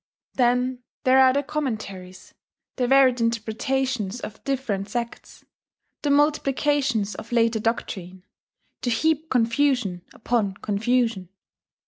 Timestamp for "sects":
4.89-5.45